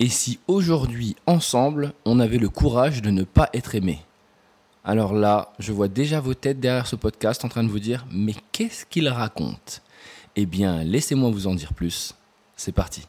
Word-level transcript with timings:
Et 0.00 0.08
si 0.08 0.38
aujourd'hui, 0.46 1.16
ensemble, 1.26 1.92
on 2.04 2.20
avait 2.20 2.38
le 2.38 2.48
courage 2.48 3.02
de 3.02 3.10
ne 3.10 3.24
pas 3.24 3.50
être 3.52 3.74
aimé 3.74 3.98
Alors 4.84 5.12
là, 5.12 5.52
je 5.58 5.72
vois 5.72 5.88
déjà 5.88 6.20
vos 6.20 6.34
têtes 6.34 6.60
derrière 6.60 6.86
ce 6.86 6.94
podcast 6.94 7.44
en 7.44 7.48
train 7.48 7.64
de 7.64 7.68
vous 7.68 7.80
dire, 7.80 8.06
mais 8.12 8.34
qu'est-ce 8.52 8.86
qu'il 8.86 9.08
raconte? 9.08 9.82
Eh 10.36 10.46
bien, 10.46 10.84
laissez-moi 10.84 11.30
vous 11.30 11.48
en 11.48 11.54
dire 11.54 11.74
plus. 11.74 12.14
C'est 12.56 12.70
parti. 12.70 13.08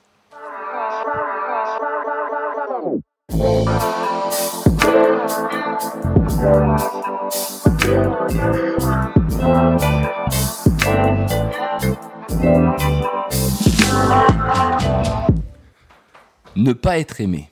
Ne 16.59 16.73
pas 16.73 16.99
être 16.99 17.21
aimé. 17.21 17.49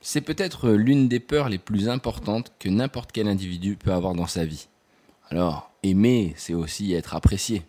C'est 0.00 0.22
peut-être 0.22 0.70
l'une 0.70 1.06
des 1.06 1.20
peurs 1.20 1.50
les 1.50 1.58
plus 1.58 1.90
importantes 1.90 2.50
que 2.58 2.70
n'importe 2.70 3.12
quel 3.12 3.28
individu 3.28 3.76
peut 3.76 3.92
avoir 3.92 4.14
dans 4.14 4.26
sa 4.26 4.46
vie. 4.46 4.68
Alors, 5.28 5.70
aimer, 5.82 6.32
c'est 6.38 6.54
aussi 6.54 6.94
être 6.94 7.14
apprécié, 7.14 7.62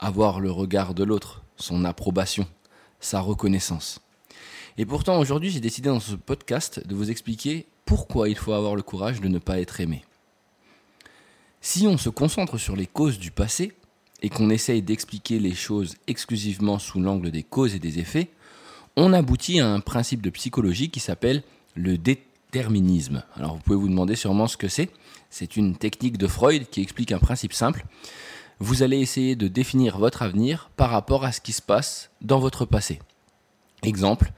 avoir 0.00 0.40
le 0.40 0.50
regard 0.50 0.94
de 0.94 1.04
l'autre, 1.04 1.42
son 1.58 1.84
approbation, 1.84 2.48
sa 2.98 3.20
reconnaissance. 3.20 4.00
Et 4.78 4.84
pourtant, 4.84 5.20
aujourd'hui, 5.20 5.50
j'ai 5.50 5.60
décidé 5.60 5.90
dans 5.90 6.00
ce 6.00 6.16
podcast 6.16 6.84
de 6.84 6.96
vous 6.96 7.12
expliquer 7.12 7.66
pourquoi 7.84 8.28
il 8.28 8.36
faut 8.36 8.54
avoir 8.54 8.74
le 8.74 8.82
courage 8.82 9.20
de 9.20 9.28
ne 9.28 9.38
pas 9.38 9.60
être 9.60 9.80
aimé. 9.80 10.04
Si 11.60 11.86
on 11.86 11.98
se 11.98 12.08
concentre 12.08 12.58
sur 12.58 12.74
les 12.74 12.88
causes 12.88 13.20
du 13.20 13.30
passé 13.30 13.70
et 14.22 14.28
qu'on 14.28 14.50
essaye 14.50 14.82
d'expliquer 14.82 15.38
les 15.38 15.54
choses 15.54 15.94
exclusivement 16.08 16.80
sous 16.80 17.00
l'angle 17.00 17.30
des 17.30 17.44
causes 17.44 17.76
et 17.76 17.78
des 17.78 18.00
effets, 18.00 18.28
on 18.96 19.12
aboutit 19.12 19.60
à 19.60 19.68
un 19.68 19.80
principe 19.80 20.22
de 20.22 20.30
psychologie 20.30 20.90
qui 20.90 21.00
s'appelle 21.00 21.42
le 21.74 21.98
déterminisme. 21.98 23.22
Alors 23.36 23.54
vous 23.54 23.62
pouvez 23.62 23.76
vous 23.76 23.88
demander 23.88 24.16
sûrement 24.16 24.46
ce 24.46 24.56
que 24.56 24.68
c'est. 24.68 24.90
C'est 25.30 25.56
une 25.56 25.76
technique 25.76 26.18
de 26.18 26.26
Freud 26.26 26.68
qui 26.70 26.82
explique 26.82 27.12
un 27.12 27.18
principe 27.18 27.52
simple. 27.52 27.84
Vous 28.58 28.82
allez 28.82 28.98
essayer 28.98 29.34
de 29.34 29.48
définir 29.48 29.98
votre 29.98 30.22
avenir 30.22 30.70
par 30.76 30.90
rapport 30.90 31.24
à 31.24 31.32
ce 31.32 31.40
qui 31.40 31.52
se 31.52 31.62
passe 31.62 32.10
dans 32.20 32.38
votre 32.38 32.64
passé. 32.64 33.00
Exemple, 33.82 34.32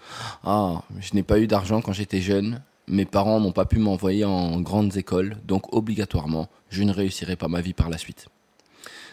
ah, 0.45 0.83
je 1.01 1.15
n'ai 1.15 1.23
pas 1.23 1.39
eu 1.39 1.47
d'argent 1.47 1.83
quand 1.83 1.93
j'étais 1.93 2.23
jeune, 2.23 2.63
mes 2.87 3.05
parents 3.05 3.41
n'ont 3.41 3.53
pas 3.53 3.67
pu 3.67 3.79
m'envoyer 3.79 4.25
en 4.25 4.61
grandes 4.61 4.97
écoles, 4.97 5.37
donc 5.45 5.75
obligatoirement, 5.75 6.49
je 6.71 6.83
ne 6.83 6.93
réussirai 6.93 7.37
pas 7.37 7.49
ma 7.49 7.61
vie 7.61 7.75
par 7.75 7.91
la 7.91 7.99
suite. 7.99 8.29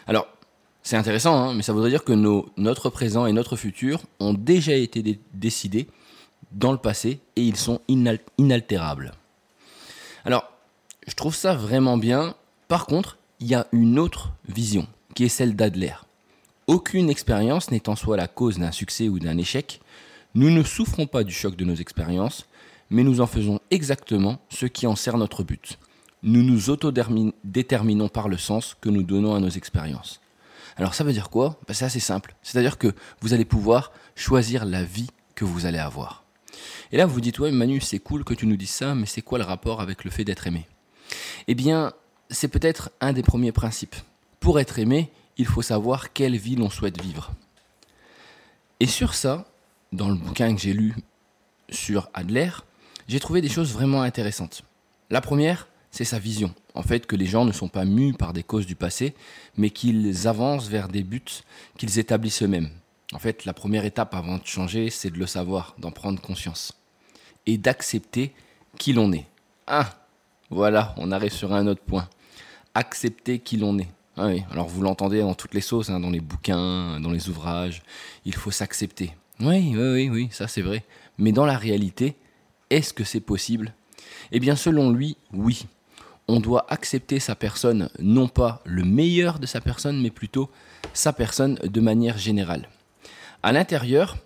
Alors, 0.06 0.26
c'est 0.82 0.96
intéressant, 0.96 1.36
hein, 1.36 1.54
mais 1.54 1.62
ça 1.62 1.72
voudrait 1.72 1.90
dire 1.90 2.04
que 2.04 2.12
notre 2.56 2.90
présent 2.90 3.26
et 3.26 3.32
notre 3.32 3.56
futur 3.56 4.00
ont 4.18 4.34
déjà 4.34 4.74
été 4.74 5.20
décidés 5.32 5.86
dans 6.50 6.72
le 6.72 6.78
passé 6.78 7.20
et 7.36 7.42
ils 7.42 7.56
sont 7.56 7.80
inaltérables. 8.38 9.12
Alors, 10.24 10.44
je 11.06 11.14
trouve 11.14 11.34
ça 11.34 11.54
vraiment 11.54 11.96
bien. 11.96 12.34
Par 12.68 12.86
contre, 12.86 13.18
il 13.40 13.46
y 13.46 13.54
a 13.54 13.66
une 13.72 13.98
autre 13.98 14.32
vision, 14.48 14.86
qui 15.14 15.24
est 15.24 15.28
celle 15.28 15.56
d'Adler. 15.56 15.94
Aucune 16.66 17.10
expérience 17.10 17.70
n'est 17.70 17.88
en 17.88 17.96
soi 17.96 18.16
la 18.16 18.28
cause 18.28 18.58
d'un 18.58 18.72
succès 18.72 19.08
ou 19.08 19.18
d'un 19.18 19.38
échec. 19.38 19.80
Nous 20.34 20.50
ne 20.50 20.62
souffrons 20.62 21.06
pas 21.06 21.24
du 21.24 21.32
choc 21.32 21.56
de 21.56 21.64
nos 21.64 21.74
expériences, 21.74 22.46
mais 22.90 23.02
nous 23.04 23.20
en 23.20 23.26
faisons 23.26 23.60
exactement 23.70 24.38
ce 24.48 24.66
qui 24.66 24.86
en 24.86 24.96
sert 24.96 25.16
notre 25.16 25.42
but. 25.42 25.78
Nous 26.22 26.42
nous 26.42 26.70
autodéterminons 26.70 28.08
par 28.08 28.28
le 28.28 28.38
sens 28.38 28.76
que 28.80 28.88
nous 28.88 29.02
donnons 29.02 29.34
à 29.34 29.40
nos 29.40 29.48
expériences. 29.48 30.20
Alors 30.76 30.94
ça 30.94 31.04
veut 31.04 31.12
dire 31.12 31.30
quoi? 31.30 31.58
Ben, 31.66 31.74
C'est 31.74 31.84
assez 31.84 32.00
simple. 32.00 32.34
C'est-à-dire 32.42 32.78
que 32.78 32.94
vous 33.20 33.34
allez 33.34 33.44
pouvoir 33.44 33.92
choisir 34.14 34.64
la 34.64 34.84
vie 34.84 35.10
que 35.34 35.44
vous 35.44 35.66
allez 35.66 35.78
avoir. 35.78 36.24
Et 36.90 36.96
là, 36.96 37.06
vous 37.06 37.14
vous 37.14 37.20
dites, 37.20 37.38
ouais, 37.38 37.50
Manu, 37.50 37.80
c'est 37.80 37.98
cool 37.98 38.24
que 38.24 38.34
tu 38.34 38.46
nous 38.46 38.56
dises 38.56 38.70
ça, 38.70 38.94
mais 38.94 39.06
c'est 39.06 39.22
quoi 39.22 39.38
le 39.38 39.44
rapport 39.44 39.80
avec 39.80 40.04
le 40.04 40.10
fait 40.10 40.24
d'être 40.24 40.46
aimé? 40.46 40.66
Eh 41.48 41.54
bien, 41.54 41.92
c'est 42.30 42.48
peut-être 42.48 42.90
un 43.00 43.12
des 43.12 43.22
premiers 43.22 43.52
principes. 43.52 43.96
Pour 44.40 44.60
être 44.60 44.78
aimé, 44.78 45.10
il 45.36 45.46
faut 45.46 45.62
savoir 45.62 46.12
quelle 46.12 46.36
vie 46.36 46.56
l'on 46.56 46.70
souhaite 46.70 47.00
vivre. 47.00 47.32
Et 48.80 48.86
sur 48.86 49.14
ça, 49.14 49.46
dans 49.92 50.08
le 50.08 50.16
bouquin 50.16 50.54
que 50.54 50.60
j'ai 50.60 50.72
lu 50.72 50.94
sur 51.70 52.10
Adler, 52.14 52.50
j'ai 53.08 53.20
trouvé 53.20 53.40
des 53.40 53.48
choses 53.48 53.72
vraiment 53.72 54.02
intéressantes. 54.02 54.62
La 55.10 55.20
première, 55.20 55.68
c'est 55.90 56.04
sa 56.04 56.18
vision. 56.18 56.54
En 56.74 56.82
fait, 56.82 57.06
que 57.06 57.16
les 57.16 57.26
gens 57.26 57.44
ne 57.44 57.52
sont 57.52 57.68
pas 57.68 57.84
mus 57.84 58.14
par 58.14 58.32
des 58.32 58.42
causes 58.42 58.66
du 58.66 58.74
passé, 58.74 59.14
mais 59.56 59.70
qu'ils 59.70 60.26
avancent 60.26 60.68
vers 60.68 60.88
des 60.88 61.02
buts 61.02 61.22
qu'ils 61.76 61.98
établissent 61.98 62.42
eux-mêmes. 62.42 62.70
En 63.12 63.18
fait, 63.18 63.44
la 63.44 63.52
première 63.52 63.84
étape 63.84 64.14
avant 64.14 64.38
de 64.38 64.46
changer, 64.46 64.88
c'est 64.88 65.10
de 65.10 65.18
le 65.18 65.26
savoir, 65.26 65.74
d'en 65.78 65.90
prendre 65.90 66.20
conscience. 66.20 66.72
Et 67.46 67.58
d'accepter 67.58 68.32
qui 68.78 68.94
l'on 68.94 69.12
est. 69.12 69.26
Ah, 69.66 69.90
voilà, 70.48 70.94
on 70.96 71.12
arrive 71.12 71.32
sur 71.32 71.52
un 71.52 71.66
autre 71.66 71.82
point. 71.82 72.08
Accepter 72.74 73.38
qui 73.38 73.58
l'on 73.58 73.78
est. 73.78 73.88
Ah 74.16 74.26
oui, 74.26 74.42
alors 74.50 74.68
vous 74.68 74.82
l'entendez 74.82 75.20
dans 75.20 75.34
toutes 75.34 75.54
les 75.54 75.60
sauces, 75.60 75.90
hein, 75.90 76.00
dans 76.00 76.10
les 76.10 76.20
bouquins, 76.20 77.00
dans 77.00 77.10
les 77.10 77.28
ouvrages. 77.28 77.82
Il 78.24 78.34
faut 78.34 78.50
s'accepter. 78.50 79.12
Oui, 79.40 79.74
oui, 79.74 79.92
oui, 79.92 80.08
oui, 80.10 80.28
ça 80.30 80.48
c'est 80.48 80.62
vrai. 80.62 80.84
Mais 81.18 81.32
dans 81.32 81.46
la 81.46 81.56
réalité, 81.56 82.16
est-ce 82.70 82.92
que 82.94 83.04
c'est 83.04 83.20
possible? 83.20 83.74
Eh 84.30 84.40
bien, 84.40 84.56
selon 84.56 84.90
lui, 84.90 85.16
oui 85.32 85.66
on 86.32 86.40
doit 86.40 86.64
accepter 86.70 87.20
sa 87.20 87.34
personne, 87.34 87.90
non 87.98 88.26
pas 88.26 88.62
le 88.64 88.84
meilleur 88.84 89.38
de 89.38 89.44
sa 89.44 89.60
personne, 89.60 90.00
mais 90.00 90.10
plutôt 90.10 90.50
sa 90.94 91.12
personne 91.12 91.56
de 91.56 91.80
manière 91.80 92.16
générale. 92.16 92.68
À 93.42 93.52
l'intérieur, 93.52 94.16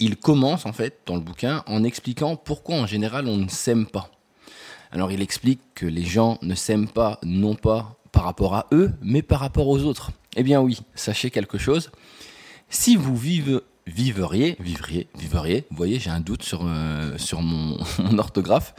il 0.00 0.16
commence 0.16 0.66
en 0.66 0.72
fait 0.72 0.98
dans 1.06 1.14
le 1.14 1.20
bouquin 1.20 1.62
en 1.66 1.84
expliquant 1.84 2.34
pourquoi 2.34 2.74
en 2.74 2.86
général 2.86 3.28
on 3.28 3.36
ne 3.36 3.48
s'aime 3.48 3.86
pas. 3.86 4.10
Alors 4.90 5.12
il 5.12 5.22
explique 5.22 5.60
que 5.76 5.86
les 5.86 6.04
gens 6.04 6.38
ne 6.42 6.56
s'aiment 6.56 6.88
pas 6.88 7.20
non 7.22 7.54
pas 7.54 7.94
par 8.10 8.24
rapport 8.24 8.54
à 8.56 8.66
eux, 8.72 8.90
mais 9.00 9.22
par 9.22 9.38
rapport 9.38 9.68
aux 9.68 9.84
autres. 9.84 10.10
Eh 10.36 10.42
bien 10.42 10.60
oui, 10.60 10.80
sachez 10.96 11.30
quelque 11.30 11.56
chose. 11.56 11.92
Si 12.68 12.96
vous 12.96 13.16
vivez, 13.16 13.60
viveriez, 13.86 14.56
vivriez, 14.58 15.08
viveriez, 15.16 15.66
vous 15.70 15.76
voyez, 15.76 16.00
j'ai 16.00 16.10
un 16.10 16.20
doute 16.20 16.42
sur, 16.42 16.62
euh, 16.64 17.16
sur 17.16 17.42
mon 17.42 17.78
orthographe. 18.18 18.74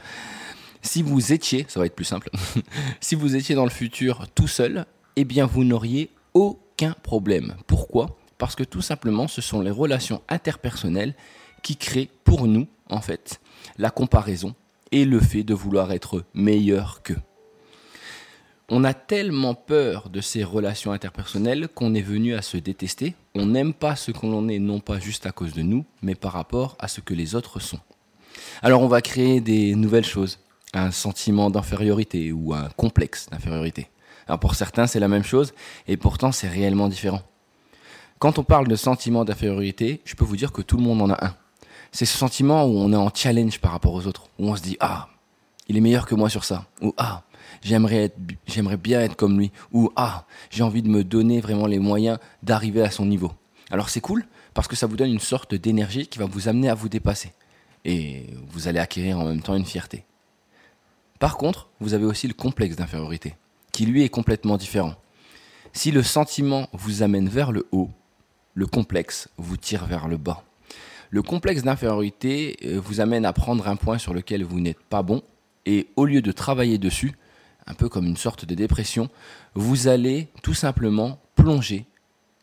Si 0.84 1.02
vous 1.02 1.32
étiez, 1.32 1.64
ça 1.66 1.80
va 1.80 1.86
être 1.86 1.96
plus 1.96 2.04
simple, 2.04 2.28
si 3.00 3.14
vous 3.14 3.36
étiez 3.36 3.54
dans 3.54 3.64
le 3.64 3.70
futur 3.70 4.26
tout 4.34 4.46
seul, 4.46 4.84
eh 5.16 5.24
bien 5.24 5.46
vous 5.46 5.64
n'auriez 5.64 6.10
aucun 6.34 6.92
problème. 7.02 7.56
Pourquoi? 7.66 8.18
Parce 8.36 8.54
que 8.54 8.64
tout 8.64 8.82
simplement, 8.82 9.26
ce 9.26 9.40
sont 9.40 9.62
les 9.62 9.70
relations 9.70 10.22
interpersonnelles 10.28 11.14
qui 11.62 11.76
créent 11.76 12.10
pour 12.24 12.46
nous, 12.46 12.68
en 12.90 13.00
fait, 13.00 13.40
la 13.78 13.90
comparaison 13.90 14.54
et 14.92 15.06
le 15.06 15.20
fait 15.20 15.42
de 15.42 15.54
vouloir 15.54 15.90
être 15.90 16.22
meilleur 16.34 17.02
qu'eux. 17.02 17.20
On 18.68 18.84
a 18.84 18.92
tellement 18.92 19.54
peur 19.54 20.10
de 20.10 20.20
ces 20.20 20.44
relations 20.44 20.92
interpersonnelles 20.92 21.68
qu'on 21.68 21.94
est 21.94 22.02
venu 22.02 22.34
à 22.34 22.42
se 22.42 22.58
détester. 22.58 23.14
On 23.34 23.46
n'aime 23.46 23.72
pas 23.72 23.96
ce 23.96 24.10
qu'on 24.10 24.48
est, 24.48 24.58
non 24.58 24.80
pas 24.80 24.98
juste 24.98 25.24
à 25.24 25.32
cause 25.32 25.54
de 25.54 25.62
nous, 25.62 25.86
mais 26.02 26.14
par 26.14 26.32
rapport 26.32 26.76
à 26.78 26.88
ce 26.88 27.00
que 27.00 27.14
les 27.14 27.34
autres 27.34 27.58
sont. 27.58 27.80
Alors 28.62 28.82
on 28.82 28.88
va 28.88 29.00
créer 29.00 29.40
des 29.40 29.74
nouvelles 29.74 30.04
choses 30.04 30.38
un 30.74 30.90
sentiment 30.90 31.50
d'infériorité 31.50 32.32
ou 32.32 32.52
un 32.52 32.68
complexe 32.76 33.28
d'infériorité. 33.30 33.88
Alors 34.26 34.40
pour 34.40 34.54
certains, 34.54 34.86
c'est 34.86 35.00
la 35.00 35.08
même 35.08 35.24
chose, 35.24 35.52
et 35.86 35.96
pourtant 35.96 36.32
c'est 36.32 36.48
réellement 36.48 36.88
différent. 36.88 37.22
Quand 38.18 38.38
on 38.38 38.44
parle 38.44 38.68
de 38.68 38.76
sentiment 38.76 39.24
d'infériorité, 39.24 40.00
je 40.04 40.14
peux 40.14 40.24
vous 40.24 40.36
dire 40.36 40.52
que 40.52 40.62
tout 40.62 40.76
le 40.76 40.82
monde 40.82 41.02
en 41.02 41.10
a 41.10 41.26
un. 41.26 41.34
C'est 41.92 42.06
ce 42.06 42.16
sentiment 42.16 42.64
où 42.64 42.76
on 42.76 42.92
est 42.92 42.96
en 42.96 43.10
challenge 43.14 43.60
par 43.60 43.72
rapport 43.72 43.92
aux 43.92 44.06
autres, 44.06 44.28
où 44.38 44.48
on 44.48 44.56
se 44.56 44.62
dit 44.62 44.76
ah, 44.80 45.08
il 45.68 45.76
est 45.76 45.80
meilleur 45.80 46.06
que 46.06 46.14
moi 46.14 46.28
sur 46.28 46.44
ça, 46.44 46.66
ou 46.80 46.94
ah, 46.96 47.22
j'aimerais 47.62 48.10
bien 48.82 49.00
être 49.00 49.16
comme 49.16 49.38
lui, 49.38 49.52
ou 49.72 49.90
ah, 49.94 50.24
j'ai 50.50 50.62
envie 50.62 50.82
de 50.82 50.88
me 50.88 51.04
donner 51.04 51.40
vraiment 51.40 51.66
les 51.66 51.78
moyens 51.78 52.18
d'arriver 52.42 52.82
à 52.82 52.90
son 52.90 53.06
niveau. 53.06 53.32
Alors 53.70 53.90
c'est 53.90 54.00
cool 54.00 54.24
parce 54.54 54.68
que 54.68 54.76
ça 54.76 54.86
vous 54.86 54.96
donne 54.96 55.10
une 55.10 55.20
sorte 55.20 55.54
d'énergie 55.54 56.06
qui 56.06 56.18
va 56.18 56.26
vous 56.26 56.48
amener 56.48 56.68
à 56.68 56.74
vous 56.74 56.88
dépasser, 56.88 57.32
et 57.84 58.26
vous 58.48 58.68
allez 58.68 58.80
acquérir 58.80 59.18
en 59.18 59.24
même 59.26 59.42
temps 59.42 59.54
une 59.54 59.66
fierté. 59.66 60.04
Par 61.24 61.38
contre, 61.38 61.70
vous 61.80 61.94
avez 61.94 62.04
aussi 62.04 62.28
le 62.28 62.34
complexe 62.34 62.76
d'infériorité, 62.76 63.34
qui 63.72 63.86
lui 63.86 64.02
est 64.02 64.10
complètement 64.10 64.58
différent. 64.58 64.94
Si 65.72 65.90
le 65.90 66.02
sentiment 66.02 66.68
vous 66.74 67.02
amène 67.02 67.30
vers 67.30 67.50
le 67.50 67.66
haut, 67.72 67.88
le 68.52 68.66
complexe 68.66 69.30
vous 69.38 69.56
tire 69.56 69.86
vers 69.86 70.06
le 70.06 70.18
bas. 70.18 70.44
Le 71.08 71.22
complexe 71.22 71.62
d'infériorité 71.62 72.58
euh, 72.66 72.78
vous 72.78 73.00
amène 73.00 73.24
à 73.24 73.32
prendre 73.32 73.68
un 73.68 73.76
point 73.76 73.96
sur 73.96 74.12
lequel 74.12 74.44
vous 74.44 74.60
n'êtes 74.60 74.82
pas 74.90 75.02
bon, 75.02 75.22
et 75.64 75.88
au 75.96 76.04
lieu 76.04 76.20
de 76.20 76.30
travailler 76.30 76.76
dessus, 76.76 77.14
un 77.66 77.72
peu 77.72 77.88
comme 77.88 78.04
une 78.04 78.18
sorte 78.18 78.44
de 78.44 78.54
dépression, 78.54 79.08
vous 79.54 79.88
allez 79.88 80.28
tout 80.42 80.52
simplement 80.52 81.18
plonger 81.36 81.86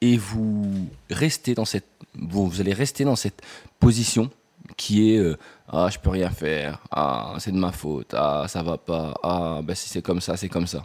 et 0.01 0.18
vous 0.18 0.88
restez 1.12 1.54
dans 1.54 1.66
cette, 1.66 1.86
vous 2.16 2.60
allez 2.60 2.74
rester 2.74 3.04
dans 3.04 3.16
cette 3.16 3.44
position 3.80 4.31
qui 4.78 5.13
est 5.13 5.18
euh, 5.18 5.38
ah 5.68 5.90
je 5.92 6.00
peux 6.00 6.10
rien 6.10 6.30
faire. 6.30 6.80
Ah 6.92 7.36
c'est 7.40 7.52
de 7.52 7.58
ma 7.58 7.72
faute. 7.72 8.13
Ah 8.13 8.46
ça 8.48 8.63
va 8.63 8.78
pas. 8.78 9.13
Ah 9.24 9.62
ben 9.63 9.75
si 9.75 9.90
c'est 9.90 10.02
comme 10.02 10.22
ça 10.22 10.38
c'est 10.38 10.50
comme 10.50 10.68
ça 10.68 10.84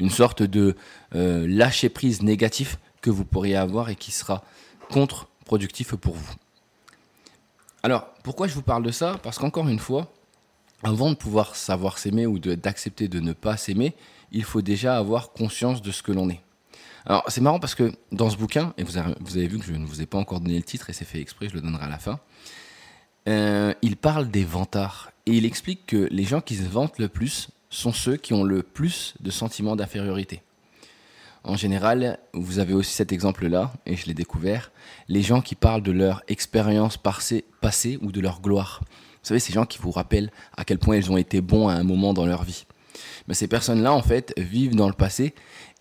une 0.00 0.10
sorte 0.10 0.42
de 0.42 0.76
euh, 1.14 1.46
lâcher 1.46 1.88
prise 1.88 2.22
négatif 2.22 2.78
que 3.02 3.10
vous 3.10 3.24
pourriez 3.24 3.56
avoir 3.56 3.90
et 3.90 3.96
qui 3.96 4.10
sera 4.10 4.42
contre-productif 4.90 5.94
pour 5.94 6.14
vous. 6.14 6.34
Alors, 7.82 8.12
pourquoi 8.22 8.46
je 8.46 8.54
vous 8.54 8.62
parle 8.62 8.82
de 8.82 8.90
ça? 8.90 9.18
Parce 9.22 9.38
qu'encore 9.38 9.68
une 9.68 9.78
fois, 9.78 10.12
avant 10.82 11.10
de 11.10 11.14
pouvoir 11.14 11.54
savoir 11.56 11.98
s'aimer 11.98 12.26
ou 12.26 12.38
d'accepter 12.38 13.08
de, 13.08 13.20
ne 13.20 13.32
pas 13.32 13.56
s'aimer, 13.56 13.94
il 14.32 14.44
faut 14.44 14.62
déjà 14.62 14.98
avoir 14.98 15.32
conscience 15.32 15.80
de 15.80 15.90
ce 15.90 16.02
que 16.02 16.12
l'on 16.12 16.28
est. 16.28 16.40
Alors, 17.06 17.24
c'est 17.28 17.40
marrant 17.40 17.58
parce 17.58 17.74
que 17.74 17.92
dans 18.12 18.28
ce 18.28 18.36
bouquin, 18.36 18.74
et 18.76 18.82
vous 18.82 18.98
avez, 18.98 19.46
vu 19.46 19.58
que 19.58 19.64
je 19.64 19.72
ne 19.72 19.86
vous 19.86 20.02
ai 20.02 20.06
pas 20.06 20.18
encore 20.18 20.40
donné 20.40 20.56
le 20.56 20.62
titre 20.62 20.90
et 20.90 20.92
c'est 20.92 21.06
fait 21.06 21.20
exprès, 21.20 21.48
je 21.48 21.54
le 21.54 21.62
donnerai 21.62 21.84
à 21.84 21.88
la 21.88 21.98
fin, 21.98 22.20
euh, 23.30 23.74
il 23.82 23.96
parle 23.96 24.30
des 24.30 24.44
vantards. 24.44 25.12
Et 25.26 25.32
il 25.32 25.44
explique 25.44 25.86
que 25.86 26.08
les 26.10 26.24
gens 26.24 26.40
qui 26.40 26.56
se 26.56 26.62
vantent 26.62 26.98
le 26.98 27.08
plus 27.08 27.48
sont 27.68 27.92
ceux 27.92 28.16
qui 28.16 28.34
ont 28.34 28.42
le 28.42 28.62
plus 28.62 29.14
de 29.20 29.30
sentiments 29.30 29.76
d'infériorité. 29.76 30.42
En 31.44 31.56
général, 31.56 32.18
vous 32.34 32.58
avez 32.58 32.74
aussi 32.74 32.92
cet 32.92 33.12
exemple-là, 33.12 33.72
et 33.86 33.96
je 33.96 34.06
l'ai 34.06 34.14
découvert, 34.14 34.72
les 35.08 35.22
gens 35.22 35.40
qui 35.40 35.54
parlent 35.54 35.82
de 35.82 35.92
leur 35.92 36.22
expérience 36.28 36.98
passée, 36.98 37.98
ou 38.02 38.12
de 38.12 38.20
leur 38.20 38.40
gloire. 38.42 38.80
Vous 38.82 39.28
savez, 39.28 39.40
ces 39.40 39.52
gens 39.52 39.64
qui 39.64 39.78
vous 39.78 39.90
rappellent 39.90 40.30
à 40.56 40.64
quel 40.64 40.78
point 40.78 40.96
ils 40.96 41.10
ont 41.10 41.16
été 41.16 41.40
bons 41.40 41.68
à 41.68 41.74
un 41.74 41.84
moment 41.84 42.12
dans 42.12 42.26
leur 42.26 42.42
vie. 42.42 42.66
Mais 43.26 43.34
ces 43.34 43.48
personnes-là, 43.48 43.92
en 43.92 44.02
fait, 44.02 44.34
vivent 44.36 44.74
dans 44.74 44.88
le 44.88 44.94
passé, 44.94 45.34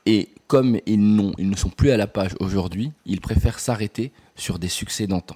et 0.05 0.29
comme 0.47 0.79
ils, 0.85 1.33
ils 1.37 1.49
ne 1.49 1.55
sont 1.55 1.69
plus 1.69 1.91
à 1.91 1.97
la 1.97 2.07
page 2.07 2.35
aujourd'hui, 2.39 2.91
ils 3.05 3.21
préfèrent 3.21 3.59
s'arrêter 3.59 4.11
sur 4.35 4.59
des 4.59 4.69
succès 4.69 5.07
d'antan. 5.07 5.35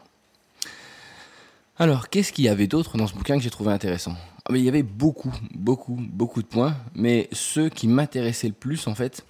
Alors, 1.83 2.07
qu'est-ce 2.07 2.31
qu'il 2.31 2.45
y 2.45 2.47
avait 2.47 2.67
d'autre 2.67 2.95
dans 2.95 3.07
ce 3.07 3.13
bouquin 3.13 3.35
que 3.35 3.43
j'ai 3.43 3.49
trouvé 3.49 3.73
intéressant? 3.73 4.15
Ah, 4.45 4.53
Il 4.55 4.63
y 4.63 4.69
avait 4.69 4.83
beaucoup, 4.83 5.33
beaucoup, 5.53 5.97
beaucoup 5.99 6.41
de 6.41 6.47
points, 6.47 6.77
mais 6.95 7.27
ceux 7.33 7.67
qui 7.67 7.89
m'intéressaient 7.89 8.47
le 8.47 8.53
plus, 8.53 8.87
en 8.87 8.95
fait, 8.95 9.25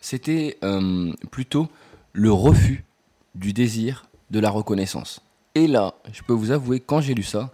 c'était 0.00 0.58
euh, 0.64 1.12
plutôt 1.30 1.68
le 2.12 2.32
refus 2.32 2.84
du 3.36 3.52
désir 3.52 4.06
de 4.32 4.40
la 4.40 4.50
reconnaissance. 4.50 5.20
Et 5.54 5.68
là, 5.68 5.94
je 6.12 6.24
peux 6.24 6.32
vous 6.32 6.50
avouer, 6.50 6.80
quand 6.80 7.00
j'ai 7.00 7.14
lu 7.14 7.22
ça, 7.22 7.52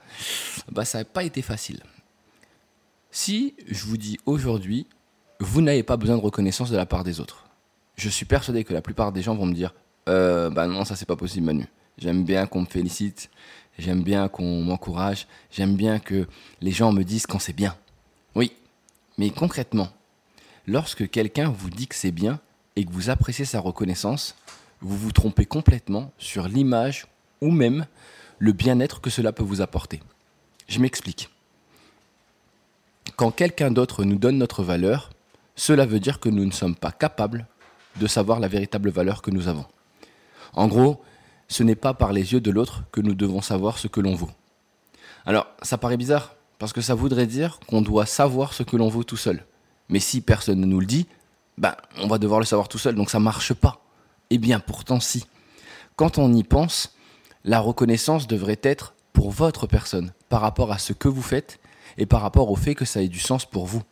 bah, 0.73 0.87
ça 0.87 1.01
n'a 1.01 1.05
pas 1.05 1.25
été 1.25 1.43
facile. 1.43 1.83
Si 3.11 3.55
je 3.67 3.85
vous 3.85 3.99
dis 3.99 4.17
aujourd'hui, 4.25 4.87
vous 5.41 5.61
n'avez 5.61 5.83
pas 5.83 5.99
besoin 5.99 6.17
de 6.17 6.23
reconnaissance 6.23 6.71
de 6.71 6.77
la 6.79 6.87
part 6.87 7.05
des 7.05 7.21
autres, 7.21 7.45
je 7.97 8.09
suis 8.09 8.25
persuadé 8.25 8.65
que 8.65 8.73
la 8.73 8.81
plupart 8.81 9.13
des 9.13 9.21
gens 9.21 9.35
vont 9.35 9.45
me 9.45 9.55
dire 9.55 9.75
euh, 10.09 10.49
Bah 10.49 10.67
non, 10.67 10.87
ça 10.87 10.97
c'est 10.97 11.05
pas 11.05 11.17
possible, 11.17 11.45
Manu. 11.45 11.67
J'aime 11.99 12.25
bien 12.25 12.47
qu'on 12.47 12.61
me 12.61 12.67
félicite, 12.67 13.29
j'aime 13.79 14.03
bien 14.03 14.29
qu'on 14.29 14.63
m'encourage, 14.63 15.27
j'aime 15.51 15.77
bien 15.77 15.99
que 15.99 16.27
les 16.61 16.73
gens 16.73 16.93
me 16.93 17.05
disent 17.05 17.27
quand 17.27 17.39
c'est 17.39 17.53
bien. 17.53 17.77
Oui, 18.35 18.53
mais 19.17 19.31
concrètement, 19.31 19.89
lorsque 20.67 21.09
quelqu'un 21.09 21.49
vous 21.49 21.71
dit 21.71 21.87
que 21.87 21.95
c'est 21.95 22.13
bien 22.13 22.41
et 22.77 22.85
que 22.85 22.93
vous 22.93 23.11
appréciez 23.11 23.45
sa 23.45 23.61
reconnaissance, 23.61 24.37
vous 24.81 24.97
vous 24.97 25.13
trompez 25.13 25.47
complètement 25.47 26.13
sur 26.19 26.49
l'image 26.49 27.07
ou 27.41 27.51
même 27.51 27.87
le 28.39 28.53
bien-être 28.53 29.01
que 29.01 29.11
cela 29.11 29.33
peut 29.33 29.43
vous 29.43 29.61
apporter. 29.61 30.01
Je 30.69 30.81
m'explique. 30.81 31.31
Quand 33.17 33.31
quelqu'un 33.31 33.71
d'autre 33.71 34.05
nous 34.05 34.19
donne 34.19 34.39
notre 34.39 34.63
valeur, 34.63 35.11
cela 35.57 35.87
veut 35.87 35.99
dire 35.99 36.21
que 36.21 36.29
nous 36.29 36.45
ne 36.45 36.53
sommes 36.53 36.77
pas 36.77 36.93
capables 36.93 37.47
de 37.97 38.07
savoir 38.07 38.39
la 38.39 38.47
véritable 38.47 38.91
valeur 38.91 39.23
que 39.23 39.31
nous 39.31 39.49
avons. 39.49 39.67
En 40.53 40.69
gros, 40.69 41.03
ce 41.49 41.63
n'est 41.63 41.75
pas 41.75 41.95
par 41.95 42.13
les 42.13 42.33
yeux 42.33 42.41
de 42.41 42.51
l'autre 42.51 42.85
que 42.93 43.01
nous 43.01 43.15
devons 43.15 43.43
savoir 43.43 43.79
ce 43.79 43.89
que 43.89 44.01
l'on 44.01 44.15
vaut. 44.15 44.31
Alors, 45.27 45.47
ça 45.63 45.79
paraît 45.79 45.97
bizarre, 45.97 46.35
parce 46.59 46.73
que 46.73 46.81
ça 46.81 46.95
voudrait 46.95 47.27
dire 47.27 47.59
qu'on 47.67 47.83
doit 47.83 48.07
savoir 48.07 48.53
ce 48.53 48.63
que 48.63 48.77
l'on 48.77 48.89
vaut 48.89 49.05
tout 49.05 49.17
seul. 49.17 49.45
Mais 49.89 50.01
si 50.01 50.21
personne 50.21 50.61
ne 50.61 50.67
nous 50.67 50.81
le 50.81 50.87
dit, 50.87 51.07
ben, 51.57 51.75
on 51.99 52.07
va 52.07 52.19
devoir 52.19 52.41
le 52.41 52.47
savoir 52.47 52.69
tout 52.69 52.79
seul, 52.79 52.95
donc 52.95 53.11
ça 53.11 53.19
marche 53.19 53.55
pas. 53.55 53.81
Eh 54.31 54.39
bien, 54.39 54.61
pourtant, 54.61 55.01
si. 55.01 55.27
Quand 55.97 56.19
on 56.19 56.33
y 56.33 56.45
pense, 56.45 56.95
la 57.45 57.61
reconnaissance 57.61 58.27
devrait 58.27 58.61
être 58.63 58.95
pour 59.13 59.31
votre 59.31 59.67
personne, 59.67 60.13
par 60.29 60.41
rapport 60.41 60.71
à 60.71 60.79
ce 60.79 60.93
que 60.93 61.09
vous 61.09 61.23
faites 61.23 61.59
et 61.97 62.07
par 62.07 62.21
rapport 62.21 62.51
au 62.51 62.57
fait 62.57 62.75
que 62.75 62.85
ça 62.85 63.03
ait 63.03 63.09
du 63.09 63.19
sens 63.19 63.45
pour 63.45 63.67
vous. 63.67 63.83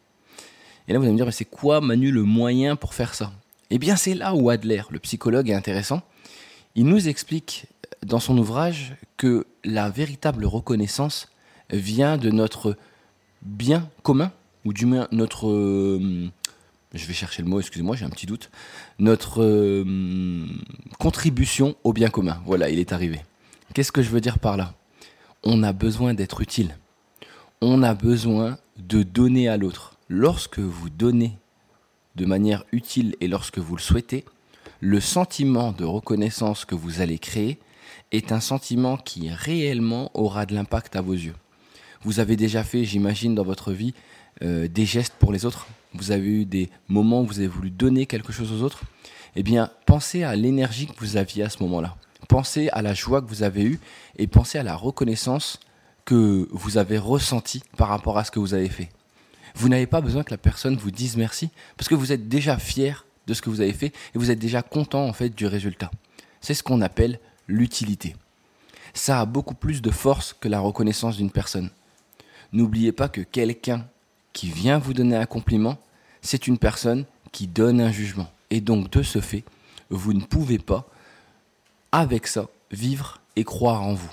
Et 0.86 0.92
là, 0.92 0.98
vous 0.98 1.04
allez 1.04 1.12
me 1.12 1.16
dire, 1.16 1.26
mais 1.26 1.32
c'est 1.32 1.44
quoi, 1.44 1.80
Manu, 1.80 2.12
le 2.12 2.22
moyen 2.22 2.76
pour 2.76 2.94
faire 2.94 3.14
ça? 3.14 3.32
Eh 3.70 3.78
bien, 3.78 3.96
c'est 3.96 4.14
là 4.14 4.34
où 4.34 4.50
Adler, 4.50 4.82
le 4.90 5.00
psychologue, 5.00 5.50
est 5.50 5.54
intéressant. 5.54 6.02
Il 6.76 6.84
nous 6.84 7.08
explique 7.08 7.64
dans 8.04 8.20
son 8.20 8.36
ouvrage 8.36 8.96
que 9.16 9.46
la 9.64 9.88
véritable 9.88 10.44
reconnaissance 10.44 11.28
vient 11.70 12.18
de 12.18 12.30
notre 12.30 12.76
bien 13.40 13.88
commun, 14.02 14.30
ou 14.66 14.74
du 14.74 14.84
moins 14.84 15.08
notre... 15.10 15.48
Euh, 15.48 16.28
je 16.92 17.06
vais 17.06 17.14
chercher 17.14 17.42
le 17.42 17.48
mot, 17.48 17.60
excusez-moi, 17.60 17.96
j'ai 17.96 18.04
un 18.04 18.10
petit 18.10 18.26
doute. 18.26 18.50
Notre 18.98 19.42
euh, 19.42 20.46
contribution 20.98 21.76
au 21.82 21.94
bien 21.94 22.10
commun. 22.10 22.42
Voilà, 22.44 22.68
il 22.68 22.78
est 22.78 22.92
arrivé. 22.92 23.20
Qu'est-ce 23.72 23.90
que 23.92 24.02
je 24.02 24.10
veux 24.10 24.20
dire 24.20 24.38
par 24.38 24.58
là? 24.58 24.74
On 25.44 25.62
a 25.62 25.72
besoin 25.72 26.12
d'être 26.12 26.42
utile. 26.42 26.76
On 27.62 27.82
a 27.82 27.94
besoin 27.94 28.58
de 28.76 29.02
donner 29.02 29.48
à 29.48 29.56
l'autre. 29.56 29.96
Lorsque 30.10 30.58
vous 30.58 30.90
donnez 30.90 31.38
de 32.16 32.26
manière 32.26 32.64
utile 32.70 33.16
et 33.20 33.28
lorsque 33.28 33.58
vous 33.58 33.76
le 33.76 33.82
souhaitez, 33.82 34.26
le 34.80 35.00
sentiment 35.00 35.72
de 35.72 35.84
reconnaissance 35.84 36.64
que 36.64 36.74
vous 36.74 37.00
allez 37.00 37.18
créer 37.18 37.58
est 38.12 38.32
un 38.32 38.40
sentiment 38.40 38.96
qui 38.96 39.30
réellement 39.30 40.10
aura 40.14 40.46
de 40.46 40.54
l'impact 40.54 40.96
à 40.96 41.00
vos 41.00 41.14
yeux. 41.14 41.34
Vous 42.02 42.20
avez 42.20 42.36
déjà 42.36 42.62
fait, 42.62 42.84
j'imagine, 42.84 43.34
dans 43.34 43.42
votre 43.42 43.72
vie, 43.72 43.94
euh, 44.42 44.68
des 44.68 44.84
gestes 44.84 45.14
pour 45.18 45.32
les 45.32 45.44
autres? 45.44 45.66
Vous 45.94 46.12
avez 46.12 46.28
eu 46.28 46.44
des 46.44 46.70
moments 46.88 47.22
où 47.22 47.26
vous 47.26 47.38
avez 47.38 47.48
voulu 47.48 47.70
donner 47.70 48.06
quelque 48.06 48.32
chose 48.32 48.52
aux 48.52 48.62
autres? 48.64 48.82
Eh 49.34 49.42
bien, 49.42 49.70
pensez 49.86 50.22
à 50.22 50.36
l'énergie 50.36 50.86
que 50.86 50.98
vous 50.98 51.16
aviez 51.16 51.44
à 51.44 51.48
ce 51.48 51.62
moment-là. 51.62 51.96
Pensez 52.28 52.68
à 52.70 52.82
la 52.82 52.94
joie 52.94 53.22
que 53.22 53.28
vous 53.28 53.42
avez 53.42 53.64
eue 53.64 53.80
et 54.18 54.26
pensez 54.26 54.58
à 54.58 54.62
la 54.62 54.76
reconnaissance 54.76 55.58
que 56.04 56.48
vous 56.52 56.78
avez 56.78 56.98
ressentie 56.98 57.62
par 57.76 57.88
rapport 57.88 58.18
à 58.18 58.24
ce 58.24 58.30
que 58.30 58.38
vous 58.38 58.54
avez 58.54 58.68
fait. 58.68 58.90
Vous 59.54 59.68
n'avez 59.68 59.86
pas 59.86 60.02
besoin 60.02 60.22
que 60.22 60.30
la 60.30 60.38
personne 60.38 60.76
vous 60.76 60.90
dise 60.90 61.16
merci 61.16 61.48
parce 61.76 61.88
que 61.88 61.94
vous 61.94 62.12
êtes 62.12 62.28
déjà 62.28 62.58
fier 62.58 63.05
de 63.26 63.34
ce 63.34 63.42
que 63.42 63.50
vous 63.50 63.60
avez 63.60 63.72
fait 63.72 63.92
et 64.14 64.18
vous 64.18 64.30
êtes 64.30 64.38
déjà 64.38 64.62
content 64.62 65.06
en 65.06 65.12
fait 65.12 65.30
du 65.30 65.46
résultat. 65.46 65.90
C'est 66.40 66.54
ce 66.54 66.62
qu'on 66.62 66.80
appelle 66.80 67.18
l'utilité. 67.48 68.14
Ça 68.94 69.20
a 69.20 69.26
beaucoup 69.26 69.54
plus 69.54 69.82
de 69.82 69.90
force 69.90 70.32
que 70.32 70.48
la 70.48 70.60
reconnaissance 70.60 71.16
d'une 71.16 71.30
personne. 71.30 71.70
N'oubliez 72.52 72.92
pas 72.92 73.08
que 73.08 73.20
quelqu'un 73.20 73.86
qui 74.32 74.50
vient 74.50 74.78
vous 74.78 74.94
donner 74.94 75.16
un 75.16 75.26
compliment, 75.26 75.78
c'est 76.22 76.46
une 76.46 76.58
personne 76.58 77.04
qui 77.32 77.46
donne 77.46 77.80
un 77.80 77.92
jugement. 77.92 78.30
Et 78.50 78.60
donc 78.60 78.90
de 78.90 79.02
ce 79.02 79.20
fait, 79.20 79.44
vous 79.90 80.12
ne 80.12 80.22
pouvez 80.22 80.58
pas, 80.58 80.88
avec 81.92 82.26
ça, 82.26 82.48
vivre 82.70 83.20
et 83.36 83.44
croire 83.44 83.82
en 83.82 83.94
vous. 83.94 84.10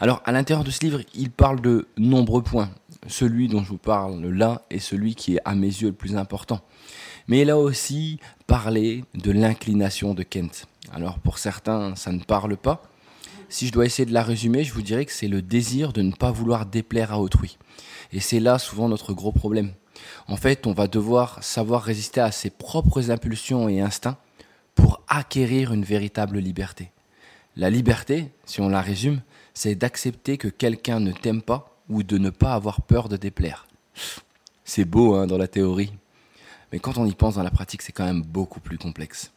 Alors 0.00 0.22
à 0.24 0.32
l'intérieur 0.32 0.64
de 0.64 0.70
ce 0.70 0.80
livre, 0.80 1.00
il 1.14 1.30
parle 1.30 1.60
de 1.60 1.88
nombreux 1.96 2.42
points. 2.42 2.70
Celui 3.06 3.48
dont 3.48 3.62
je 3.62 3.68
vous 3.68 3.78
parle 3.78 4.24
là 4.26 4.62
est 4.70 4.78
celui 4.78 5.14
qui 5.14 5.36
est 5.36 5.40
à 5.44 5.54
mes 5.54 5.66
yeux 5.66 5.88
le 5.88 5.94
plus 5.94 6.16
important. 6.16 6.60
Mais 7.28 7.42
il 7.42 7.50
a 7.50 7.58
aussi 7.58 8.18
parlé 8.46 9.04
de 9.14 9.30
l'inclination 9.30 10.14
de 10.14 10.22
Kent. 10.22 10.66
Alors 10.92 11.18
pour 11.18 11.38
certains, 11.38 11.94
ça 11.94 12.10
ne 12.10 12.22
parle 12.22 12.56
pas. 12.56 12.82
Si 13.50 13.66
je 13.66 13.72
dois 13.72 13.86
essayer 13.86 14.06
de 14.06 14.12
la 14.12 14.22
résumer, 14.22 14.64
je 14.64 14.72
vous 14.72 14.82
dirais 14.82 15.04
que 15.04 15.12
c'est 15.12 15.28
le 15.28 15.42
désir 15.42 15.92
de 15.92 16.02
ne 16.02 16.12
pas 16.12 16.30
vouloir 16.30 16.66
déplaire 16.66 17.12
à 17.12 17.20
autrui. 17.20 17.58
Et 18.12 18.20
c'est 18.20 18.40
là 18.40 18.58
souvent 18.58 18.88
notre 18.88 19.12
gros 19.12 19.32
problème. 19.32 19.72
En 20.26 20.36
fait, 20.36 20.66
on 20.66 20.72
va 20.72 20.86
devoir 20.86 21.42
savoir 21.42 21.82
résister 21.82 22.20
à 22.20 22.32
ses 22.32 22.50
propres 22.50 23.10
impulsions 23.10 23.68
et 23.68 23.80
instincts 23.80 24.16
pour 24.74 25.02
acquérir 25.08 25.72
une 25.72 25.84
véritable 25.84 26.38
liberté. 26.38 26.90
La 27.56 27.70
liberté, 27.70 28.30
si 28.44 28.60
on 28.60 28.68
la 28.68 28.80
résume, 28.80 29.20
c'est 29.52 29.74
d'accepter 29.74 30.38
que 30.38 30.48
quelqu'un 30.48 31.00
ne 31.00 31.12
t'aime 31.12 31.42
pas 31.42 31.76
ou 31.88 32.02
de 32.02 32.16
ne 32.16 32.30
pas 32.30 32.54
avoir 32.54 32.82
peur 32.82 33.08
de 33.08 33.16
déplaire. 33.16 33.66
C'est 34.64 34.84
beau 34.84 35.14
hein, 35.14 35.26
dans 35.26 35.38
la 35.38 35.48
théorie, 35.48 35.92
mais 36.72 36.78
quand 36.78 36.98
on 36.98 37.06
y 37.06 37.14
pense 37.14 37.36
dans 37.36 37.42
la 37.42 37.50
pratique, 37.50 37.82
c'est 37.82 37.92
quand 37.92 38.04
même 38.04 38.22
beaucoup 38.22 38.60
plus 38.60 38.78
complexe. 38.78 39.30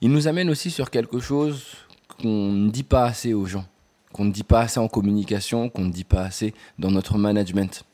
Il 0.00 0.10
nous 0.10 0.28
amène 0.28 0.50
aussi 0.50 0.70
sur 0.70 0.90
quelque 0.90 1.18
chose 1.18 1.64
qu'on 2.08 2.52
ne 2.52 2.70
dit 2.70 2.82
pas 2.82 3.04
assez 3.04 3.32
aux 3.32 3.46
gens, 3.46 3.64
qu'on 4.12 4.24
ne 4.24 4.32
dit 4.32 4.44
pas 4.44 4.60
assez 4.60 4.78
en 4.78 4.88
communication, 4.88 5.68
qu'on 5.68 5.84
ne 5.84 5.92
dit 5.92 6.04
pas 6.04 6.22
assez 6.22 6.54
dans 6.78 6.90
notre 6.90 7.16
management. 7.16 7.84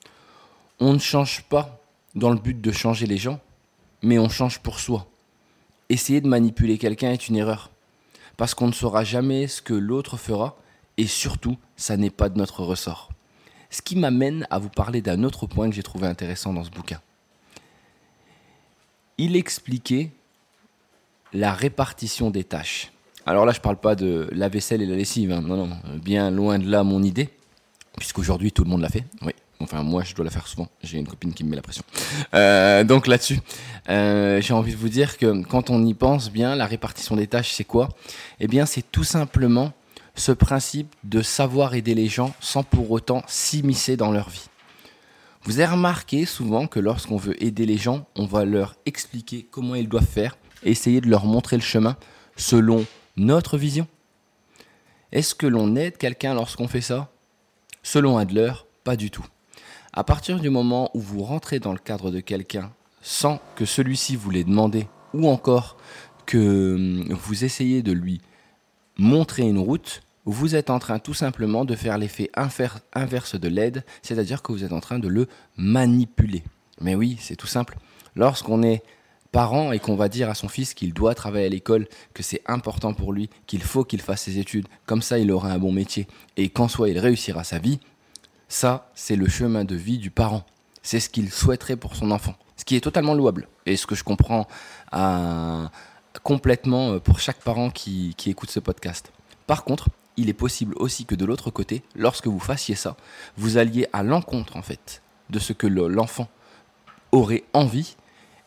On 0.80 0.92
ne 0.92 0.98
change 0.98 1.42
pas 1.44 1.80
dans 2.14 2.30
le 2.30 2.38
but 2.38 2.60
de 2.60 2.72
changer 2.72 3.06
les 3.06 3.18
gens, 3.18 3.38
mais 4.02 4.18
on 4.18 4.28
change 4.28 4.58
pour 4.58 4.80
soi. 4.80 5.06
Essayer 5.88 6.20
de 6.20 6.28
manipuler 6.28 6.78
quelqu'un 6.78 7.12
est 7.12 7.28
une 7.28 7.36
erreur, 7.36 7.70
parce 8.36 8.54
qu'on 8.54 8.66
ne 8.66 8.72
saura 8.72 9.04
jamais 9.04 9.46
ce 9.46 9.62
que 9.62 9.74
l'autre 9.74 10.16
fera, 10.16 10.56
et 10.96 11.06
surtout, 11.06 11.56
ça 11.76 11.96
n'est 11.96 12.10
pas 12.10 12.28
de 12.28 12.38
notre 12.38 12.64
ressort. 12.64 13.10
Ce 13.70 13.82
qui 13.82 13.94
m'amène 13.94 14.46
à 14.50 14.58
vous 14.58 14.68
parler 14.68 15.00
d'un 15.00 15.22
autre 15.22 15.46
point 15.46 15.68
que 15.68 15.76
j'ai 15.76 15.82
trouvé 15.82 16.08
intéressant 16.08 16.52
dans 16.52 16.64
ce 16.64 16.70
bouquin 16.70 17.00
il 19.20 19.36
expliquait 19.36 20.10
la 21.34 21.52
répartition 21.52 22.30
des 22.30 22.42
tâches. 22.42 22.90
Alors 23.26 23.44
là, 23.44 23.52
je 23.52 23.58
ne 23.58 23.62
parle 23.62 23.76
pas 23.76 23.94
de 23.94 24.28
la 24.32 24.48
vaisselle 24.48 24.80
et 24.80 24.86
la 24.86 24.96
lessive, 24.96 25.30
hein. 25.30 25.42
non, 25.42 25.66
non, 25.66 25.76
bien 26.02 26.30
loin 26.30 26.58
de 26.58 26.68
là 26.68 26.82
mon 26.82 27.02
idée, 27.02 27.28
puisqu'aujourd'hui 27.98 28.50
tout 28.50 28.64
le 28.64 28.70
monde 28.70 28.80
l'a 28.80 28.88
fait. 28.88 29.04
Oui, 29.20 29.32
enfin 29.60 29.82
moi 29.82 30.04
je 30.04 30.14
dois 30.14 30.24
la 30.24 30.30
faire 30.30 30.46
souvent, 30.46 30.68
j'ai 30.82 30.96
une 30.96 31.06
copine 31.06 31.34
qui 31.34 31.44
me 31.44 31.50
met 31.50 31.56
la 31.56 31.62
pression. 31.62 31.84
Euh, 32.32 32.82
donc 32.82 33.06
là-dessus, 33.06 33.38
euh, 33.90 34.40
j'ai 34.40 34.54
envie 34.54 34.72
de 34.72 34.78
vous 34.78 34.88
dire 34.88 35.18
que 35.18 35.44
quand 35.44 35.68
on 35.68 35.84
y 35.84 35.92
pense 35.92 36.32
bien, 36.32 36.56
la 36.56 36.64
répartition 36.64 37.14
des 37.14 37.26
tâches, 37.26 37.52
c'est 37.52 37.64
quoi? 37.64 37.90
Eh 38.40 38.48
bien, 38.48 38.64
c'est 38.64 38.90
tout 38.90 39.04
simplement 39.04 39.74
ce 40.14 40.32
principe 40.32 40.94
de 41.04 41.20
savoir 41.20 41.74
aider 41.74 41.94
les 41.94 42.08
gens 42.08 42.32
sans 42.40 42.62
pour 42.62 42.90
autant 42.90 43.22
s'immiscer 43.26 43.98
dans 43.98 44.12
leur 44.12 44.30
vie. 44.30 44.48
Vous 45.44 45.58
avez 45.58 45.72
remarqué 45.72 46.26
souvent 46.26 46.66
que 46.66 46.80
lorsqu'on 46.80 47.16
veut 47.16 47.42
aider 47.42 47.64
les 47.64 47.78
gens, 47.78 48.06
on 48.14 48.26
va 48.26 48.44
leur 48.44 48.76
expliquer 48.84 49.46
comment 49.50 49.74
ils 49.74 49.88
doivent 49.88 50.04
faire 50.04 50.36
et 50.62 50.70
essayer 50.70 51.00
de 51.00 51.08
leur 51.08 51.24
montrer 51.24 51.56
le 51.56 51.62
chemin 51.62 51.96
selon 52.36 52.84
notre 53.16 53.56
vision. 53.56 53.86
Est-ce 55.12 55.34
que 55.34 55.46
l'on 55.46 55.76
aide 55.76 55.96
quelqu'un 55.96 56.34
lorsqu'on 56.34 56.68
fait 56.68 56.82
ça? 56.82 57.10
Selon 57.82 58.18
Adler, 58.18 58.52
pas 58.84 58.96
du 58.96 59.10
tout. 59.10 59.24
À 59.92 60.04
partir 60.04 60.38
du 60.40 60.50
moment 60.50 60.90
où 60.94 61.00
vous 61.00 61.22
rentrez 61.22 61.58
dans 61.58 61.72
le 61.72 61.78
cadre 61.78 62.10
de 62.10 62.20
quelqu'un 62.20 62.70
sans 63.02 63.40
que 63.56 63.64
celui-ci 63.64 64.16
vous 64.16 64.30
l'ait 64.30 64.44
demandé, 64.44 64.86
ou 65.14 65.26
encore 65.26 65.78
que 66.26 66.74
hum, 66.74 67.12
vous 67.14 67.44
essayez 67.44 67.82
de 67.82 67.92
lui 67.92 68.20
montrer 68.98 69.42
une 69.42 69.58
route, 69.58 70.02
vous 70.30 70.54
êtes 70.54 70.70
en 70.70 70.78
train 70.78 70.98
tout 70.98 71.14
simplement 71.14 71.64
de 71.64 71.74
faire 71.74 71.98
l'effet 71.98 72.30
inverse 72.36 73.34
de 73.34 73.48
l'aide, 73.48 73.84
c'est-à-dire 74.02 74.42
que 74.42 74.52
vous 74.52 74.64
êtes 74.64 74.72
en 74.72 74.80
train 74.80 74.98
de 74.98 75.08
le 75.08 75.28
manipuler. 75.56 76.42
Mais 76.80 76.94
oui, 76.94 77.16
c'est 77.20 77.36
tout 77.36 77.46
simple. 77.46 77.78
Lorsqu'on 78.16 78.62
est 78.62 78.82
parent 79.32 79.72
et 79.72 79.78
qu'on 79.78 79.96
va 79.96 80.08
dire 80.08 80.28
à 80.28 80.34
son 80.34 80.48
fils 80.48 80.74
qu'il 80.74 80.92
doit 80.92 81.14
travailler 81.14 81.46
à 81.46 81.50
l'école, 81.50 81.86
que 82.14 82.22
c'est 82.22 82.42
important 82.46 82.94
pour 82.94 83.12
lui, 83.12 83.30
qu'il 83.46 83.62
faut 83.62 83.84
qu'il 83.84 84.00
fasse 84.00 84.22
ses 84.22 84.38
études, 84.38 84.66
comme 84.86 85.02
ça 85.02 85.18
il 85.18 85.30
aura 85.30 85.50
un 85.50 85.58
bon 85.58 85.72
métier 85.72 86.08
et 86.36 86.48
qu'en 86.48 86.68
soit 86.68 86.88
il 86.88 86.98
réussira 86.98 87.44
sa 87.44 87.58
vie, 87.58 87.78
ça 88.48 88.90
c'est 88.94 89.16
le 89.16 89.28
chemin 89.28 89.64
de 89.64 89.76
vie 89.76 89.98
du 89.98 90.10
parent. 90.10 90.44
C'est 90.82 91.00
ce 91.00 91.08
qu'il 91.08 91.30
souhaiterait 91.30 91.76
pour 91.76 91.94
son 91.94 92.10
enfant, 92.10 92.34
ce 92.56 92.64
qui 92.64 92.74
est 92.74 92.80
totalement 92.80 93.14
louable 93.14 93.48
et 93.66 93.76
ce 93.76 93.86
que 93.86 93.94
je 93.94 94.02
comprends 94.02 94.48
complètement 96.24 96.92
euh, 96.92 96.98
pour 96.98 97.20
chaque 97.20 97.38
parent 97.38 97.70
qui 97.70 98.14
écoute 98.26 98.50
ce 98.50 98.58
podcast. 98.58 99.12
Par 99.46 99.64
contre, 99.64 99.88
il 100.20 100.28
est 100.28 100.34
possible 100.34 100.74
aussi 100.76 101.06
que 101.06 101.14
de 101.14 101.24
l'autre 101.24 101.50
côté, 101.50 101.82
lorsque 101.96 102.26
vous 102.26 102.38
fassiez 102.38 102.74
ça, 102.74 102.96
vous 103.36 103.56
alliez 103.56 103.86
à 103.92 104.02
l'encontre 104.02 104.56
en 104.56 104.62
fait 104.62 105.02
de 105.30 105.38
ce 105.38 105.52
que 105.52 105.66
l'enfant 105.66 106.28
aurait 107.12 107.44
envie 107.52 107.96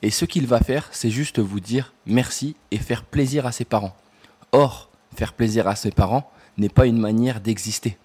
et 0.01 0.12
ce 0.12 0.25
qu'il 0.25 0.48
va 0.48 0.60
faire, 0.60 0.89
c'est 0.92 1.10
juste 1.10 1.39
vous 1.39 1.60
dire 1.60 1.94
merci 2.06 2.56
et 2.72 2.77
faire 2.77 3.03
plaisir 3.03 3.46
à 3.46 3.51
ses 3.51 3.65
parents. 3.65 3.96
Or, 4.51 4.89
faire 5.15 5.34
plaisir 5.34 5.68
à 5.68 5.75
ses 5.75 5.92
parents 5.92 6.30
n'est 6.58 6.70
pas 6.70 6.86
une 6.86 7.00
manière 7.00 7.39
d'exister. 7.39 7.98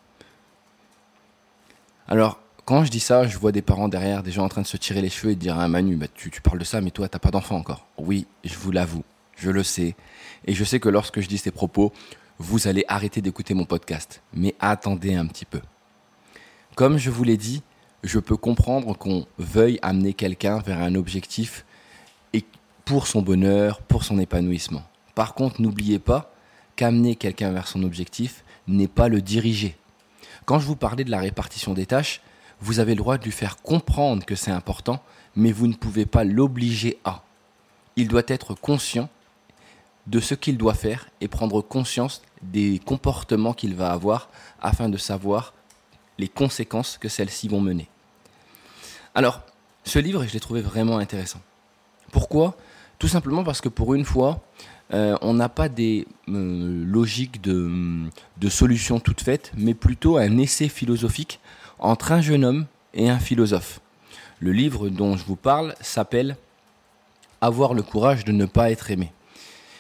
Alors, 2.06 2.40
quand 2.64 2.84
je 2.84 2.90
dis 2.90 3.00
ça, 3.00 3.26
je 3.26 3.37
vois 3.37 3.52
des 3.52 3.62
parents 3.62 3.88
derrière, 3.88 4.22
des 4.22 4.30
gens 4.30 4.44
en 4.44 4.48
train 4.48 4.62
de 4.62 4.66
se 4.66 4.76
tirer 4.76 5.02
les 5.02 5.10
cheveux 5.10 5.32
et 5.32 5.34
de 5.34 5.40
dire 5.40 5.58
à 5.58 5.68
Manu, 5.68 5.96
bah, 5.96 6.06
tu, 6.14 6.30
tu 6.30 6.40
parles 6.40 6.58
de 6.58 6.64
ça, 6.64 6.80
mais 6.80 6.90
toi, 6.90 7.08
t'as 7.08 7.18
pas 7.18 7.30
d'enfant 7.30 7.56
encore. 7.56 7.87
Oui, 7.98 8.26
je 8.44 8.56
vous 8.56 8.70
l'avoue, 8.70 9.04
je 9.37 9.50
le 9.50 9.62
sais. 9.62 9.94
Et 10.46 10.54
je 10.54 10.64
sais 10.64 10.80
que 10.80 10.88
lorsque 10.88 11.20
je 11.20 11.28
dis 11.28 11.38
ces 11.38 11.50
propos, 11.50 11.92
vous 12.38 12.68
allez 12.68 12.85
arrêter 12.88 13.21
d'écouter 13.21 13.54
mon 13.54 13.64
podcast. 13.64 14.23
Mais 14.33 14.54
attendez 14.61 15.14
un 15.14 15.26
petit 15.26 15.45
peu. 15.45 15.61
Comme 16.75 16.99
je 16.99 17.11
vous 17.11 17.25
l'ai 17.25 17.37
dit, 17.37 17.62
je 18.04 18.18
peux 18.18 18.37
comprendre 18.37 18.97
qu'on 18.97 19.26
veuille 19.38 19.78
amener 19.83 20.14
quelqu'un 20.14 20.61
vers 20.61 20.80
un 20.80 20.95
objectif 20.95 21.64
pour 22.85 23.07
son 23.07 23.21
bonheur, 23.21 23.83
pour 23.83 24.02
son 24.02 24.18
épanouissement. 24.18 24.83
Par 25.14 25.35
contre, 25.35 25.61
n'oubliez 25.61 25.99
pas 25.99 26.33
qu'amener 26.75 27.16
quelqu'un 27.16 27.52
vers 27.52 27.68
son 27.68 27.83
objectif 27.83 28.45
n'est 28.66 28.88
pas 28.88 29.09
le 29.09 29.21
diriger. 29.21 29.76
Quand 30.47 30.59
je 30.59 30.66
vous 30.66 30.75
parlais 30.75 31.04
de 31.04 31.11
la 31.11 31.21
répartition 31.21 31.75
des 31.75 31.85
tâches, 31.85 32.23
vous 32.61 32.80
avez 32.80 32.92
le 32.92 32.99
droit 32.99 33.18
de 33.18 33.25
lui 33.25 33.33
faire 33.33 33.59
comprendre 33.59 34.25
que 34.25 34.35
c'est 34.35 34.50
important, 34.50 35.02
mais 35.37 35.52
vous 35.52 35.66
ne 35.66 35.75
pouvez 35.75 36.07
pas 36.07 36.25
l'obliger 36.25 36.99
à. 37.04 37.25
Il 37.97 38.09
doit 38.09 38.23
être 38.26 38.54
conscient 38.54 39.11
de 40.08 40.20
ce 40.20 40.34
qu'il 40.34 40.56
doit 40.56 40.74
faire 40.74 41.08
et 41.20 41.28
prendre 41.28 41.60
conscience 41.60 42.22
des 42.42 42.80
comportements 42.84 43.52
qu'il 43.52 43.74
va 43.74 43.92
avoir 43.92 44.30
afin 44.60 44.88
de 44.88 44.96
savoir 44.96 45.52
les 46.18 46.28
conséquences 46.28 46.98
que 46.98 47.08
celles-ci 47.08 47.48
vont 47.48 47.60
mener. 47.60 47.88
Alors, 49.14 49.42
ce 49.84 49.98
livre, 49.98 50.24
je 50.26 50.32
l'ai 50.32 50.40
trouvé 50.40 50.60
vraiment 50.60 50.98
intéressant. 50.98 51.40
Pourquoi? 52.10 52.56
Tout 52.98 53.08
simplement 53.08 53.44
parce 53.44 53.60
que 53.60 53.68
pour 53.68 53.94
une 53.94 54.04
fois, 54.04 54.40
euh, 54.92 55.16
on 55.20 55.34
n'a 55.34 55.48
pas 55.48 55.68
des 55.68 56.06
euh, 56.28 56.84
logiques 56.84 57.40
de, 57.42 57.70
de 58.38 58.48
solutions 58.48 59.00
toutes 59.00 59.20
faites, 59.20 59.52
mais 59.56 59.74
plutôt 59.74 60.16
un 60.16 60.38
essai 60.38 60.68
philosophique 60.68 61.38
entre 61.78 62.12
un 62.12 62.20
jeune 62.20 62.44
homme 62.44 62.66
et 62.94 63.10
un 63.10 63.18
philosophe. 63.18 63.80
Le 64.40 64.52
livre 64.52 64.88
dont 64.88 65.16
je 65.16 65.24
vous 65.24 65.36
parle 65.36 65.74
s'appelle 65.80 66.36
Avoir 67.40 67.74
le 67.74 67.82
courage 67.82 68.24
de 68.24 68.32
ne 68.32 68.46
pas 68.46 68.70
être 68.70 68.90
aimé. 68.90 69.12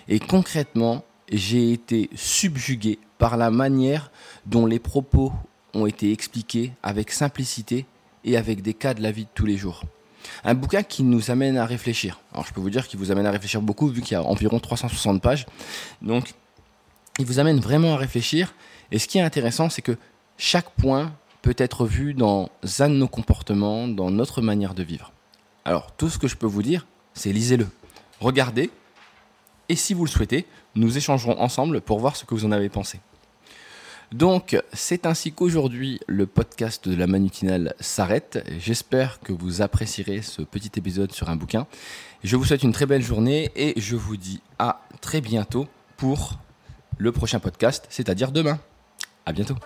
Et 0.08 0.18
concrètement, 0.18 1.04
j'ai 1.30 1.72
été 1.72 2.08
subjugué 2.14 2.98
par 3.18 3.36
la 3.36 3.50
manière 3.50 4.10
dont 4.46 4.66
les 4.66 4.78
propos 4.78 5.32
ont 5.74 5.86
été 5.86 6.12
expliqués 6.12 6.72
avec 6.82 7.10
simplicité 7.10 7.86
et 8.24 8.36
avec 8.36 8.62
des 8.62 8.74
cas 8.74 8.94
de 8.94 9.02
la 9.02 9.12
vie 9.12 9.24
de 9.24 9.30
tous 9.34 9.46
les 9.46 9.56
jours. 9.56 9.82
Un 10.44 10.54
bouquin 10.54 10.82
qui 10.82 11.02
nous 11.02 11.30
amène 11.30 11.56
à 11.56 11.66
réfléchir. 11.66 12.20
Alors 12.32 12.46
je 12.46 12.52
peux 12.52 12.60
vous 12.60 12.70
dire 12.70 12.88
qu'il 12.88 12.98
vous 12.98 13.10
amène 13.10 13.26
à 13.26 13.30
réfléchir 13.30 13.60
beaucoup 13.60 13.88
vu 13.88 14.00
qu'il 14.00 14.12
y 14.12 14.16
a 14.16 14.22
environ 14.22 14.58
360 14.58 15.22
pages. 15.22 15.46
Donc 16.02 16.32
il 17.18 17.26
vous 17.26 17.38
amène 17.38 17.60
vraiment 17.60 17.94
à 17.94 17.96
réfléchir. 17.96 18.54
Et 18.90 18.98
ce 18.98 19.06
qui 19.06 19.18
est 19.18 19.22
intéressant, 19.22 19.68
c'est 19.68 19.82
que 19.82 19.96
chaque 20.36 20.70
point 20.70 21.12
peut 21.42 21.54
être 21.58 21.86
vu 21.86 22.14
dans 22.14 22.50
un 22.78 22.88
de 22.88 22.94
nos 22.94 23.08
comportements, 23.08 23.88
dans 23.88 24.10
notre 24.10 24.40
manière 24.40 24.74
de 24.74 24.82
vivre. 24.82 25.12
Alors 25.64 25.92
tout 25.92 26.08
ce 26.08 26.18
que 26.18 26.28
je 26.28 26.36
peux 26.36 26.46
vous 26.46 26.62
dire, 26.62 26.86
c'est 27.14 27.32
lisez-le, 27.32 27.66
regardez, 28.20 28.70
et 29.68 29.76
si 29.76 29.94
vous 29.94 30.04
le 30.04 30.10
souhaitez, 30.10 30.46
nous 30.74 30.96
échangerons 30.96 31.38
ensemble 31.40 31.80
pour 31.80 31.98
voir 31.98 32.16
ce 32.16 32.24
que 32.24 32.34
vous 32.34 32.44
en 32.44 32.52
avez 32.52 32.68
pensé. 32.68 33.00
Donc, 34.12 34.58
c'est 34.72 35.04
ainsi 35.04 35.32
qu'aujourd'hui, 35.32 36.00
le 36.06 36.26
podcast 36.26 36.88
de 36.88 36.96
la 36.96 37.06
Manutinale 37.06 37.74
s'arrête. 37.78 38.42
J'espère 38.58 39.20
que 39.20 39.34
vous 39.34 39.60
apprécierez 39.60 40.22
ce 40.22 40.40
petit 40.40 40.70
épisode 40.76 41.12
sur 41.12 41.28
un 41.28 41.36
bouquin. 41.36 41.66
Je 42.24 42.36
vous 42.36 42.44
souhaite 42.44 42.62
une 42.62 42.72
très 42.72 42.86
belle 42.86 43.02
journée 43.02 43.50
et 43.54 43.78
je 43.78 43.96
vous 43.96 44.16
dis 44.16 44.40
à 44.58 44.80
très 45.02 45.20
bientôt 45.20 45.66
pour 45.98 46.38
le 46.96 47.12
prochain 47.12 47.38
podcast, 47.38 47.86
c'est-à-dire 47.90 48.32
demain. 48.32 48.58
À 49.26 49.32
bientôt. 49.32 49.56